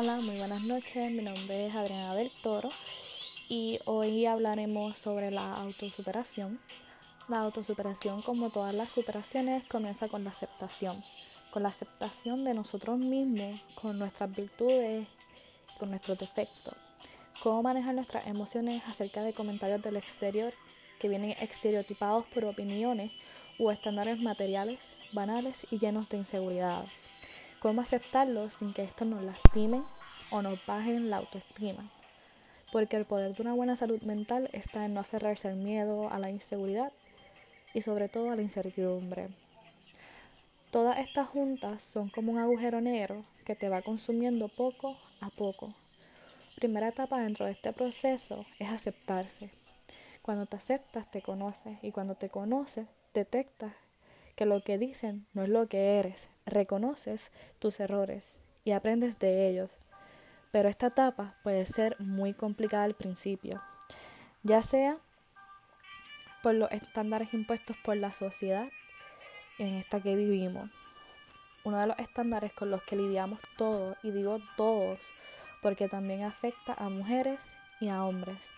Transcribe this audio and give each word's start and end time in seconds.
Hola, 0.00 0.20
muy 0.20 0.36
buenas 0.36 0.62
noches. 0.62 1.10
Mi 1.10 1.22
nombre 1.22 1.66
es 1.66 1.74
Adriana 1.74 2.14
del 2.14 2.30
Toro 2.30 2.68
y 3.48 3.80
hoy 3.84 4.26
hablaremos 4.26 4.96
sobre 4.96 5.32
la 5.32 5.50
autosuperación. 5.50 6.60
La 7.26 7.40
autosuperación, 7.40 8.22
como 8.22 8.48
todas 8.50 8.72
las 8.76 8.90
superaciones, 8.90 9.64
comienza 9.64 10.06
con 10.06 10.22
la 10.22 10.30
aceptación. 10.30 10.96
Con 11.50 11.64
la 11.64 11.70
aceptación 11.70 12.44
de 12.44 12.54
nosotros 12.54 12.96
mismos, 12.96 13.60
con 13.74 13.98
nuestras 13.98 14.32
virtudes, 14.32 15.08
con 15.80 15.90
nuestros 15.90 16.16
defectos. 16.16 16.76
Cómo 17.42 17.64
manejar 17.64 17.96
nuestras 17.96 18.28
emociones 18.28 18.84
acerca 18.86 19.24
de 19.24 19.32
comentarios 19.32 19.82
del 19.82 19.96
exterior 19.96 20.52
que 21.00 21.08
vienen 21.08 21.32
estereotipados 21.40 22.24
por 22.26 22.44
opiniones 22.44 23.10
o 23.58 23.72
estándares 23.72 24.20
materiales, 24.20 24.78
banales 25.12 25.66
y 25.72 25.80
llenos 25.80 26.08
de 26.08 26.18
inseguridades 26.18 27.17
cómo 27.60 27.80
aceptarlo 27.80 28.48
sin 28.50 28.72
que 28.72 28.82
esto 28.82 29.04
nos 29.04 29.22
lastime 29.22 29.82
o 30.30 30.42
nos 30.42 30.64
baje 30.66 31.00
la 31.00 31.18
autoestima. 31.18 31.90
Porque 32.72 32.96
el 32.96 33.04
poder 33.04 33.34
de 33.34 33.42
una 33.42 33.54
buena 33.54 33.76
salud 33.76 34.00
mental 34.02 34.48
está 34.52 34.84
en 34.84 34.94
no 34.94 35.00
aferrarse 35.00 35.48
al 35.48 35.56
miedo, 35.56 36.10
a 36.10 36.18
la 36.18 36.30
inseguridad 36.30 36.92
y 37.74 37.80
sobre 37.82 38.08
todo 38.08 38.30
a 38.30 38.36
la 38.36 38.42
incertidumbre. 38.42 39.28
Todas 40.70 40.98
estas 40.98 41.26
juntas 41.28 41.82
son 41.82 42.10
como 42.10 42.32
un 42.32 42.38
agujero 42.38 42.80
negro 42.80 43.22
que 43.44 43.56
te 43.56 43.68
va 43.68 43.82
consumiendo 43.82 44.48
poco 44.48 44.96
a 45.20 45.30
poco. 45.30 45.74
Primera 46.56 46.88
etapa 46.88 47.20
dentro 47.20 47.46
de 47.46 47.52
este 47.52 47.72
proceso 47.72 48.44
es 48.58 48.68
aceptarse. 48.68 49.50
Cuando 50.20 50.44
te 50.44 50.56
aceptas, 50.56 51.10
te 51.10 51.22
conoces 51.22 51.78
y 51.82 51.90
cuando 51.90 52.16
te 52.16 52.28
conoces, 52.28 52.86
detectas 53.14 53.72
que 54.36 54.44
lo 54.44 54.62
que 54.62 54.76
dicen 54.76 55.26
no 55.32 55.42
es 55.42 55.48
lo 55.48 55.68
que 55.68 55.98
eres, 55.98 56.28
reconoces 56.48 57.30
tus 57.58 57.80
errores 57.80 58.40
y 58.64 58.72
aprendes 58.72 59.18
de 59.18 59.48
ellos. 59.48 59.70
Pero 60.50 60.68
esta 60.68 60.88
etapa 60.88 61.34
puede 61.42 61.64
ser 61.64 61.96
muy 61.98 62.32
complicada 62.32 62.84
al 62.84 62.94
principio, 62.94 63.62
ya 64.42 64.62
sea 64.62 64.98
por 66.42 66.54
los 66.54 66.70
estándares 66.70 67.34
impuestos 67.34 67.76
por 67.84 67.96
la 67.96 68.12
sociedad 68.12 68.68
en 69.58 69.74
esta 69.74 70.00
que 70.00 70.16
vivimos. 70.16 70.70
Uno 71.64 71.78
de 71.78 71.88
los 71.88 71.98
estándares 71.98 72.52
con 72.52 72.70
los 72.70 72.82
que 72.82 72.96
lidiamos 72.96 73.40
todos, 73.56 73.96
y 74.02 74.10
digo 74.10 74.38
todos, 74.56 75.00
porque 75.60 75.88
también 75.88 76.22
afecta 76.22 76.74
a 76.74 76.88
mujeres 76.88 77.46
y 77.80 77.88
a 77.88 78.04
hombres, 78.04 78.50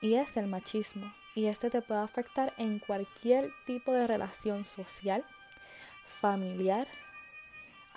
y 0.00 0.14
es 0.14 0.36
el 0.36 0.46
machismo 0.46 1.12
y 1.34 1.46
este 1.46 1.70
te 1.70 1.82
puede 1.82 2.00
afectar 2.00 2.52
en 2.58 2.78
cualquier 2.78 3.52
tipo 3.66 3.92
de 3.92 4.06
relación 4.06 4.64
social, 4.64 5.24
familiar, 6.04 6.88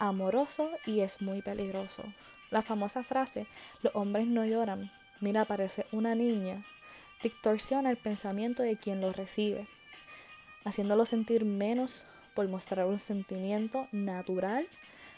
amoroso 0.08 0.70
y 0.86 1.00
es 1.00 1.22
muy 1.22 1.42
peligroso. 1.42 2.04
La 2.52 2.62
famosa 2.62 3.04
frase, 3.04 3.48
los 3.84 3.96
hombres 3.96 4.28
no 4.28 4.46
lloran, 4.46 4.92
mira, 5.22 5.46
parece 5.46 5.86
una 5.94 6.14
niña, 6.14 6.62
distorsiona 7.24 7.90
el 7.90 7.98
pensamiento 7.98 8.64
de 8.64 8.76
quien 8.76 9.00
lo 9.00 9.14
recibe, 9.14 9.66
haciéndolo 10.66 11.06
sentir 11.06 11.46
menos 11.46 12.04
por 12.36 12.50
mostrar 12.50 12.86
un 12.86 13.00
sentimiento 13.00 13.88
natural 13.94 14.68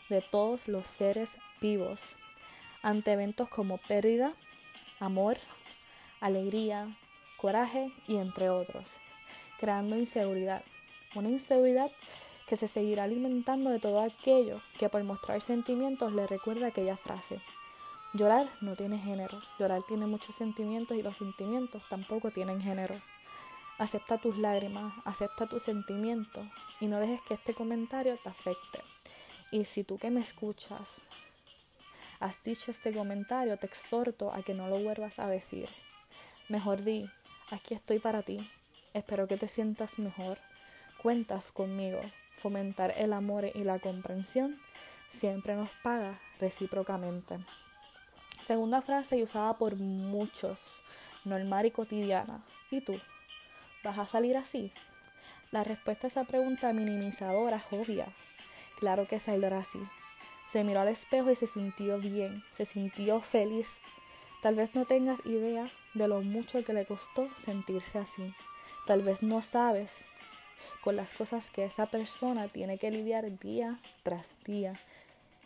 de 0.10 0.22
todos 0.22 0.68
los 0.68 0.86
seres 0.86 1.30
vivos 1.60 2.16
ante 2.84 3.14
eventos 3.14 3.50
como 3.50 3.80
pérdida, 3.80 4.32
amor, 5.00 5.38
alegría, 6.22 6.88
coraje 7.38 7.92
y 8.08 8.18
entre 8.18 8.52
otros, 8.52 8.88
creando 9.60 9.98
inseguridad. 9.98 10.64
Una 11.16 11.30
inseguridad 11.30 11.90
que 12.48 12.58
se 12.58 12.68
seguirá 12.68 13.04
alimentando 13.04 13.70
de 13.70 13.80
todo 13.80 14.00
aquello 14.02 14.60
que 14.78 14.90
por 14.90 15.04
mostrar 15.04 15.42
sentimientos 15.42 16.14
le 16.14 16.28
recuerda 16.28 16.68
aquella 16.68 16.98
frase. 16.98 17.40
Llorar 18.14 18.50
no 18.62 18.76
tiene 18.76 18.98
género, 18.98 19.38
llorar 19.60 19.82
tiene 19.88 20.06
muchos 20.06 20.36
sentimientos 20.36 20.96
y 20.98 21.02
los 21.02 21.18
sentimientos 21.18 21.84
tampoco 21.90 22.32
tienen 22.32 22.62
género. 22.62 22.96
Acepta 23.78 24.18
tus 24.18 24.38
lágrimas, 24.38 24.94
acepta 25.04 25.48
tus 25.48 25.64
sentimientos 25.64 26.46
y 26.80 26.86
no 26.86 27.00
dejes 27.00 27.22
que 27.24 27.34
este 27.34 27.54
comentario 27.54 28.16
te 28.16 28.30
afecte. 28.30 28.80
Y 29.52 29.66
si 29.66 29.84
tú 29.84 29.98
que 29.98 30.12
me 30.12 30.22
escuchas 30.22 31.02
has 32.20 32.42
dicho 32.44 32.72
este 32.72 32.94
comentario, 32.94 33.58
te 33.58 33.66
exhorto 33.66 34.32
a 34.34 34.42
que 34.44 34.54
no 34.54 34.70
lo 34.70 34.80
vuelvas 34.80 35.20
a 35.20 35.28
decir. 35.28 35.68
Mejor 36.48 36.84
di, 36.84 37.10
aquí 37.52 37.74
estoy 37.74 38.00
para 38.00 38.22
ti. 38.22 38.38
Espero 38.94 39.28
que 39.28 39.36
te 39.36 39.50
sientas 39.50 40.00
mejor. 40.00 40.38
Cuentas 41.02 41.52
conmigo. 41.52 42.00
Fomentar 42.46 42.94
el 42.98 43.12
amor 43.12 43.50
y 43.56 43.64
la 43.64 43.80
comprensión 43.80 44.56
siempre 45.10 45.56
nos 45.56 45.72
paga 45.82 46.14
recíprocamente. 46.40 47.40
Segunda 48.40 48.84
frase 48.84 49.18
y 49.18 49.24
usada 49.24 49.54
por 49.54 49.76
muchos, 49.78 50.60
normal 51.24 51.66
y 51.66 51.72
cotidiana. 51.72 52.40
¿Y 52.70 52.82
tú? 52.82 52.94
¿Vas 53.84 53.98
a 53.98 54.06
salir 54.06 54.38
así? 54.38 54.72
La 55.52 55.64
respuesta 55.64 56.06
a 56.06 56.12
esa 56.12 56.24
pregunta 56.24 56.72
minimizadora 56.72 57.58
es 57.58 57.80
obvia. 57.80 58.06
Claro 58.78 59.08
que 59.08 59.18
saldrá 59.18 59.58
así. 59.58 59.80
Se 60.48 60.64
miró 60.64 60.82
al 60.82 60.90
espejo 60.90 61.32
y 61.32 61.36
se 61.36 61.48
sintió 61.48 61.98
bien, 61.98 62.44
se 62.46 62.68
sintió 62.68 63.22
feliz, 63.22 63.70
Tal 64.44 64.54
vez 64.54 64.76
no 64.76 64.86
tengas 64.86 65.26
idea 65.26 65.66
de 65.96 66.08
lo 66.08 66.22
mucho 66.22 66.64
que 66.64 66.74
le 66.74 66.86
costó 66.86 67.28
sentirse 67.44 67.98
así. 67.98 68.32
Tal 68.86 69.02
vez 69.02 69.24
no 69.24 69.42
sabes 69.42 69.90
con 70.86 70.96
las 70.96 71.10
cosas 71.14 71.50
que 71.50 71.66
esa 71.66 71.88
persona 71.88 72.48
tiene 72.48 72.78
que 72.78 72.92
lidiar 72.92 73.40
día 73.40 73.76
tras 74.04 74.36
día. 74.46 74.72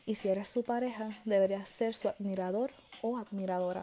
Y 0.05 0.15
si 0.15 0.27
eres 0.27 0.49
su 0.49 0.63
pareja, 0.63 1.09
deberías 1.23 1.69
ser 1.69 1.93
su 1.93 2.09
admirador 2.09 2.71
o 3.01 3.17
admiradora. 3.17 3.81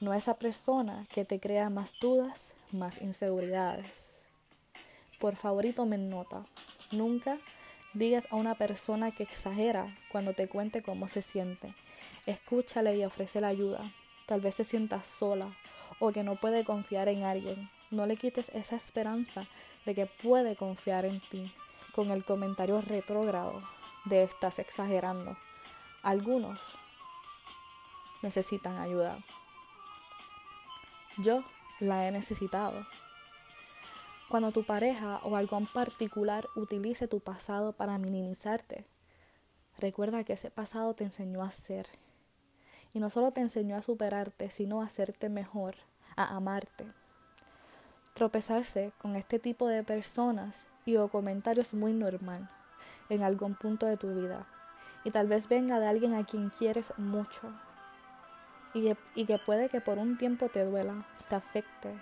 No 0.00 0.12
esa 0.12 0.34
persona 0.34 1.06
que 1.14 1.24
te 1.24 1.40
crea 1.40 1.70
más 1.70 1.98
dudas, 2.00 2.52
más 2.72 3.00
inseguridades. 3.00 3.86
Por 5.18 5.36
favor 5.36 5.64
tomen 5.74 6.10
nota. 6.10 6.44
Nunca 6.92 7.38
digas 7.94 8.26
a 8.30 8.36
una 8.36 8.54
persona 8.54 9.10
que 9.10 9.22
exagera 9.22 9.86
cuando 10.12 10.34
te 10.34 10.48
cuente 10.48 10.82
cómo 10.82 11.08
se 11.08 11.22
siente. 11.22 11.72
Escúchale 12.26 12.94
y 12.94 13.04
ofrece 13.06 13.42
ayuda. 13.42 13.80
Tal 14.26 14.42
vez 14.42 14.56
se 14.56 14.64
sienta 14.64 15.02
sola 15.02 15.48
o 15.98 16.12
que 16.12 16.24
no 16.24 16.36
puede 16.36 16.62
confiar 16.62 17.08
en 17.08 17.24
alguien. 17.24 17.70
No 17.90 18.06
le 18.06 18.16
quites 18.16 18.50
esa 18.50 18.76
esperanza 18.76 19.46
de 19.84 19.94
que 19.94 20.06
puede 20.06 20.56
confiar 20.56 21.04
en 21.04 21.20
ti 21.20 21.52
con 21.94 22.10
el 22.10 22.24
comentario 22.24 22.80
retrógrado 22.80 23.62
de 24.04 24.22
estás 24.22 24.58
exagerando. 24.58 25.36
Algunos 26.02 26.60
necesitan 28.22 28.78
ayuda. 28.78 29.16
Yo 31.18 31.44
la 31.80 32.06
he 32.06 32.10
necesitado. 32.10 32.74
Cuando 34.28 34.50
tu 34.50 34.64
pareja 34.64 35.20
o 35.22 35.36
algo 35.36 35.58
en 35.58 35.66
particular 35.66 36.48
utilice 36.56 37.06
tu 37.06 37.20
pasado 37.20 37.72
para 37.72 37.98
minimizarte, 37.98 38.86
recuerda 39.78 40.24
que 40.24 40.32
ese 40.32 40.50
pasado 40.50 40.94
te 40.94 41.04
enseñó 41.04 41.42
a 41.42 41.50
ser 41.50 41.86
y 42.92 43.00
no 43.00 43.10
solo 43.10 43.32
te 43.32 43.40
enseñó 43.40 43.76
a 43.76 43.82
superarte, 43.82 44.50
sino 44.50 44.80
a 44.80 44.86
hacerte 44.86 45.28
mejor, 45.28 45.76
a 46.16 46.34
amarte. 46.36 46.86
Tropezarse 48.14 48.92
con 48.98 49.16
este 49.16 49.40
tipo 49.40 49.66
de 49.66 49.82
personas 49.82 50.68
y 50.86 50.96
o 50.96 51.08
comentarios 51.08 51.68
es 51.68 51.74
muy 51.74 51.92
normal 51.92 52.48
en 53.08 53.24
algún 53.24 53.56
punto 53.56 53.86
de 53.86 53.96
tu 53.96 54.14
vida. 54.14 54.46
Y 55.02 55.10
tal 55.10 55.26
vez 55.26 55.48
venga 55.48 55.80
de 55.80 55.88
alguien 55.88 56.14
a 56.14 56.24
quien 56.24 56.50
quieres 56.50 56.92
mucho. 56.96 57.52
Y 58.72 58.84
que, 58.84 58.96
y 59.16 59.26
que 59.26 59.38
puede 59.38 59.68
que 59.68 59.80
por 59.80 59.98
un 59.98 60.16
tiempo 60.16 60.48
te 60.48 60.64
duela, 60.64 61.04
te 61.28 61.34
afecte. 61.34 61.92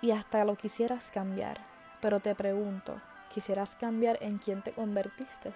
Y 0.00 0.12
hasta 0.12 0.44
lo 0.44 0.54
quisieras 0.54 1.10
cambiar. 1.10 1.58
Pero 2.00 2.20
te 2.20 2.34
pregunto, 2.36 3.00
¿quisieras 3.34 3.74
cambiar 3.74 4.16
en 4.22 4.38
quién 4.38 4.62
te 4.62 4.70
convertiste? 4.70 5.52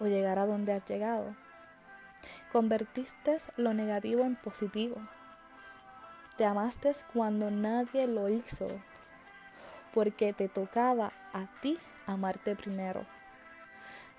¿O 0.00 0.06
llegar 0.06 0.38
a 0.38 0.44
donde 0.44 0.74
has 0.74 0.84
llegado? 0.84 1.34
Convertiste 2.52 3.38
lo 3.56 3.72
negativo 3.72 4.22
en 4.22 4.36
positivo. 4.36 4.96
Te 6.38 6.44
amaste 6.46 6.92
cuando 7.12 7.50
nadie 7.50 8.06
lo 8.06 8.28
hizo, 8.28 8.68
porque 9.92 10.32
te 10.32 10.48
tocaba 10.48 11.10
a 11.32 11.46
ti 11.60 11.76
amarte 12.06 12.54
primero. 12.54 13.04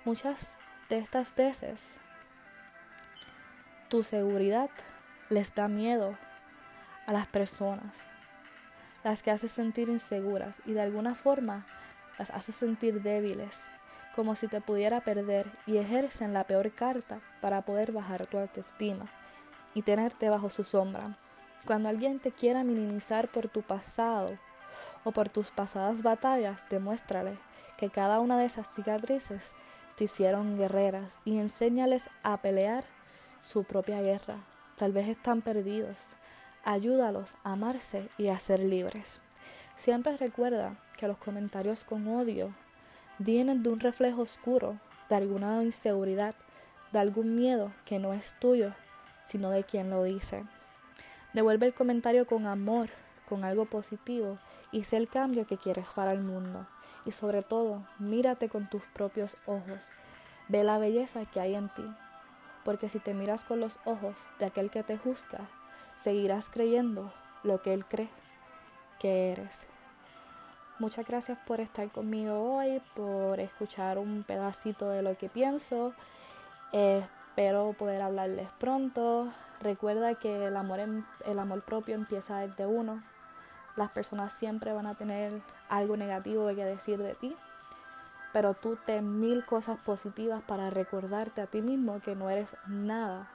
Muchas 0.03 0.49
de 0.89 0.97
estas 0.97 1.33
veces 1.33 1.95
tu 3.87 4.03
seguridad 4.03 4.69
les 5.29 5.55
da 5.55 5.69
miedo 5.69 6.17
a 7.07 7.13
las 7.13 7.25
personas, 7.27 8.03
las 9.05 9.23
que 9.23 9.31
hace 9.31 9.47
sentir 9.47 9.87
inseguras 9.87 10.61
y 10.65 10.73
de 10.73 10.81
alguna 10.81 11.15
forma 11.15 11.65
las 12.17 12.31
hace 12.31 12.51
sentir 12.51 13.01
débiles 13.01 13.69
como 14.13 14.35
si 14.35 14.49
te 14.49 14.59
pudiera 14.59 14.99
perder 14.99 15.49
y 15.65 15.77
ejercen 15.77 16.33
la 16.33 16.43
peor 16.43 16.73
carta 16.73 17.21
para 17.39 17.61
poder 17.61 17.93
bajar 17.93 18.27
tu 18.27 18.37
autoestima 18.37 19.05
y 19.73 19.83
tenerte 19.83 20.27
bajo 20.27 20.49
su 20.49 20.65
sombra. 20.65 21.17
Cuando 21.69 21.89
alguien 21.89 22.17
te 22.17 22.31
quiera 22.31 22.63
minimizar 22.63 23.27
por 23.27 23.47
tu 23.47 23.61
pasado 23.61 24.39
o 25.03 25.11
por 25.11 25.29
tus 25.29 25.51
pasadas 25.51 26.01
batallas, 26.01 26.65
demuéstrale 26.67 27.37
que 27.77 27.91
cada 27.91 28.19
una 28.21 28.39
de 28.39 28.45
esas 28.45 28.73
cicatrices 28.73 29.51
te 29.95 30.05
hicieron 30.05 30.57
guerreras 30.57 31.19
y 31.25 31.37
enséñales 31.37 32.09
a 32.23 32.37
pelear 32.37 32.85
su 33.43 33.65
propia 33.65 34.01
guerra. 34.01 34.37
Tal 34.77 34.93
vez 34.93 35.09
están 35.09 35.43
perdidos. 35.43 36.07
Ayúdalos 36.63 37.35
a 37.43 37.51
amarse 37.51 38.09
y 38.17 38.29
a 38.29 38.39
ser 38.39 38.61
libres. 38.61 39.19
Siempre 39.75 40.17
recuerda 40.17 40.75
que 40.97 41.07
los 41.07 41.19
comentarios 41.19 41.83
con 41.83 42.07
odio 42.07 42.51
vienen 43.19 43.61
de 43.61 43.69
un 43.69 43.79
reflejo 43.79 44.23
oscuro, 44.23 44.79
de 45.07 45.17
alguna 45.17 45.61
inseguridad, 45.61 46.33
de 46.91 46.97
algún 46.97 47.35
miedo 47.35 47.71
que 47.85 47.99
no 47.99 48.11
es 48.13 48.33
tuyo, 48.39 48.73
sino 49.27 49.51
de 49.51 49.63
quien 49.63 49.91
lo 49.91 50.03
dice. 50.03 50.45
Devuelve 51.33 51.67
el 51.67 51.73
comentario 51.73 52.25
con 52.25 52.47
amor, 52.47 52.89
con 53.27 53.43
algo 53.43 53.65
positivo 53.65 54.39
y 54.71 54.83
sé 54.83 54.97
el 54.97 55.09
cambio 55.09 55.45
que 55.45 55.57
quieres 55.57 55.89
para 55.89 56.11
el 56.11 56.21
mundo. 56.21 56.65
Y 57.05 57.11
sobre 57.11 57.43
todo, 57.43 57.85
mírate 57.99 58.49
con 58.49 58.69
tus 58.69 58.81
propios 58.93 59.37
ojos. 59.45 59.89
Ve 60.47 60.63
la 60.63 60.79
belleza 60.79 61.25
que 61.25 61.39
hay 61.39 61.55
en 61.55 61.69
ti. 61.69 61.85
Porque 62.65 62.89
si 62.89 62.99
te 62.99 63.13
miras 63.13 63.45
con 63.45 63.59
los 63.59 63.77
ojos 63.85 64.15
de 64.39 64.45
aquel 64.45 64.69
que 64.69 64.83
te 64.83 64.97
juzga, 64.97 65.47
seguirás 65.97 66.49
creyendo 66.49 67.13
lo 67.43 67.61
que 67.61 67.73
él 67.73 67.85
cree 67.85 68.09
que 68.99 69.31
eres. 69.31 69.65
Muchas 70.79 71.05
gracias 71.05 71.37
por 71.45 71.59
estar 71.61 71.89
conmigo 71.89 72.55
hoy, 72.55 72.81
por 72.95 73.39
escuchar 73.39 73.97
un 73.97 74.23
pedacito 74.23 74.89
de 74.89 75.01
lo 75.01 75.17
que 75.17 75.29
pienso. 75.29 75.93
espero 76.71 77.73
poder 77.77 78.01
hablarles 78.01 78.47
pronto. 78.59 79.27
Recuerda 79.61 80.15
que 80.15 80.47
el 80.47 80.55
amor, 80.55 80.79
el 80.79 81.39
amor 81.39 81.61
propio 81.63 81.95
empieza 81.95 82.37
desde 82.37 82.65
uno. 82.65 83.03
Las 83.75 83.91
personas 83.91 84.31
siempre 84.31 84.73
van 84.73 84.87
a 84.87 84.95
tener 84.95 85.41
algo 85.67 85.97
negativo 85.97 86.47
que 86.47 86.65
decir 86.65 86.99
de 86.99 87.13
ti, 87.15 87.35
pero 88.31 88.53
tú 88.53 88.77
ten 88.85 89.19
mil 89.19 89.45
cosas 89.45 89.79
positivas 89.79 90.41
para 90.43 90.69
recordarte 90.69 91.41
a 91.41 91.47
ti 91.47 91.61
mismo 91.61 91.99
que 92.01 92.15
no 92.15 92.29
eres 92.29 92.55
nada 92.67 93.29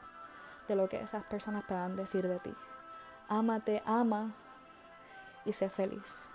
de 0.69 0.77
lo 0.77 0.89
que 0.89 1.01
esas 1.01 1.25
personas 1.25 1.65
puedan 1.65 1.97
decir 1.97 2.27
de 2.27 2.39
ti. 2.39 2.55
Ámate, 3.29 3.83
ama 3.87 4.33
y 5.45 5.53
sé 5.53 5.69
feliz. 5.69 6.29